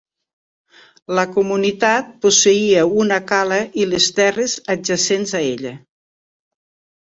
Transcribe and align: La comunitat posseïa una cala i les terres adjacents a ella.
La 1.17 1.25
comunitat 1.35 2.09
posseïa 2.23 2.85
una 3.03 3.19
cala 3.33 3.59
i 3.83 3.87
les 3.91 4.09
terres 4.21 4.57
adjacents 4.77 5.37
a 5.43 5.43
ella. 5.53 5.77